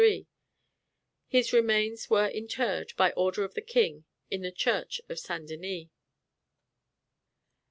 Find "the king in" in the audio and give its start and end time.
3.53-4.41